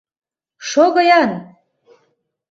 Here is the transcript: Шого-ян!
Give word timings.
Шого-ян! 0.69 1.31